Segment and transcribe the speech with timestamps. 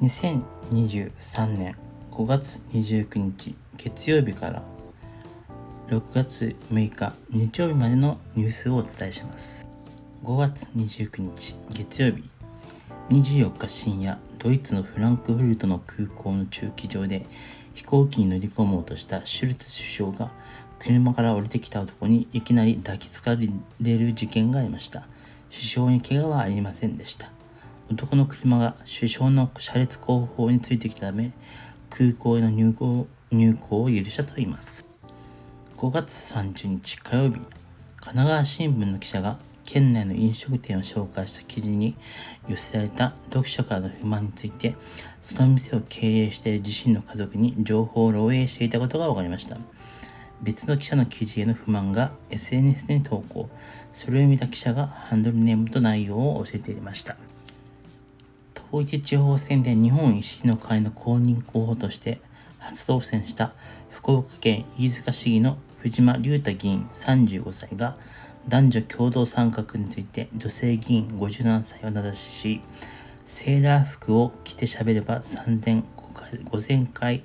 [0.00, 1.74] 2023年
[2.12, 4.62] 5月29日月曜日から
[5.88, 9.66] 6月6日日曜日までのニュースをお伝えします。
[10.22, 12.22] 5月29日月曜日
[13.10, 17.26] 24日深夜ドイツのフランクフルトの空港の駐機場で
[17.74, 20.30] 飛行機に乗り込もうとしたシュルツ首相が
[20.78, 25.08] 車から降りてきた男にいきなり抱きつかれる事件がありました。
[25.50, 27.32] 首相に怪我はありませんでした。
[27.90, 31.32] 男の車が首相の車列後方についてきたため
[31.90, 34.84] 空港への入港入港を許したといいます
[35.76, 37.44] 5月30日火曜日神
[38.00, 39.38] 奈川新聞の記者が
[39.70, 41.94] 県内の飲食店を紹介した記事に
[42.48, 44.74] 寄せられた読者からの不満について、
[45.20, 49.58] その店を経営している自身の家族に情報を漏洩していたことが分かりました。
[50.40, 53.50] 別の記者の記事への不満が SNS に投稿。
[53.92, 57.18] それを見た記者がハンドルネームと内容を教えていました。
[58.68, 62.20] 統一地方選で日本維新の会の公認候補として
[62.58, 63.52] 初当選した
[63.90, 67.96] 福岡県飯塚市議の藤間隆太議員35歳が
[68.46, 72.60] 男女共同参画について女性議員57歳を名指しし、
[73.24, 75.82] セーラー服を着て喋れば3000、
[76.50, 77.22] 5000回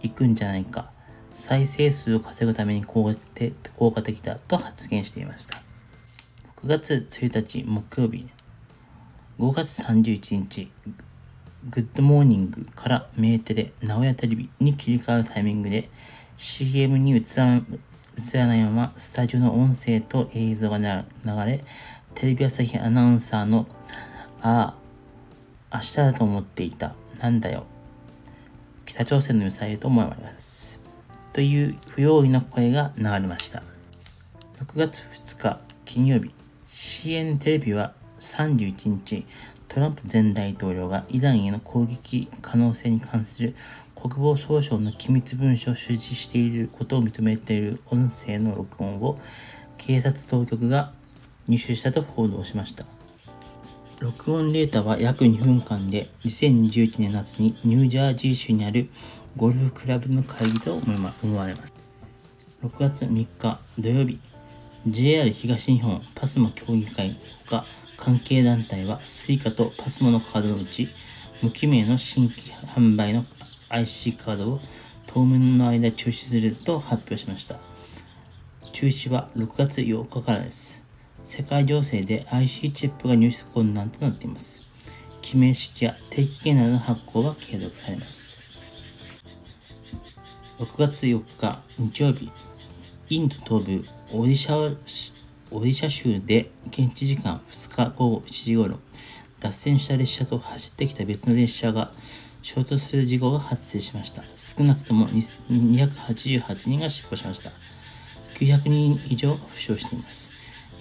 [0.00, 0.90] 行くんじゃないか。
[1.32, 5.60] 再生数を稼ぐために効果的だと発言していました。
[6.56, 8.26] 6月1日木曜日、
[9.40, 10.70] 5月31日、
[11.70, 15.88] グッドモーニングからメーテレ、名古屋テレビに切り替わるタイミングで
[16.36, 20.84] CM に映らないままスタジオの音声と映像が流
[21.46, 21.64] れ、
[22.14, 23.66] テレビ朝日アナウンサーの、
[24.42, 24.74] あ
[25.70, 26.94] あ、明日だと思っていた。
[27.18, 27.64] なんだよ。
[28.84, 30.82] 北朝鮮のミサイルと思われます。
[31.32, 33.62] という不用意な声が流れました。
[34.62, 36.30] 6月2日金曜日、
[36.66, 39.26] CN テレビは31日、
[39.68, 43.56] トランプ前大統領がイランへの攻撃可能性に関する
[43.96, 49.18] 国防総省の機密文書を所持していることを認めている音声の録音を
[49.78, 50.92] 警察当局が
[51.48, 52.84] 入手したと報道しました。
[54.00, 58.88] 録音データは約2分間で2021年夏にニュージャージー州にある
[59.36, 61.74] ゴルフクラブの会議と思われます。
[62.62, 64.18] 6月3日土曜日、
[64.86, 67.18] JR 東日本パスモ協議会
[67.50, 67.64] が
[68.00, 70.88] 関係団体は Suica とパスモのカードのうち
[71.42, 73.26] 無記名の新規販売の
[73.68, 74.60] IC カードを
[75.06, 77.56] 当面の間中止すると発表しました。
[78.72, 80.86] 中止は6月8日からです。
[81.22, 84.66] 世界情勢で IC チップが入手困難となっています。
[85.20, 88.40] 記名式や定期券などの発行は継続されます。
[90.58, 92.30] 6月4日日曜日、
[93.10, 94.76] インド東部オディシャ
[95.52, 98.78] オディシャ州で現地時間2日午後7時頃、
[99.40, 101.90] 脱線した列車と走ってきた別の列車が
[102.42, 104.22] 衝突する事故が発生しました。
[104.36, 107.50] 少なくとも288人が死亡しました。
[108.36, 110.32] 900人以上が負傷しています。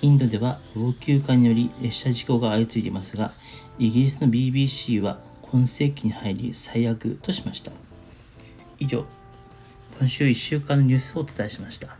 [0.00, 3.32] インドでは老朽化により列車事故が相次いでいますが、
[3.78, 7.72] イギリスの BBC は今世紀に入り最悪としました。
[8.78, 9.04] 以上、
[9.98, 11.96] 今週1週間のニュースをお伝えしました。